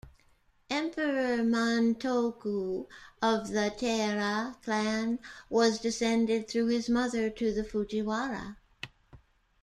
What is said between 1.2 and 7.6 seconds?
Montoku of the Taira clan was descended through his mother to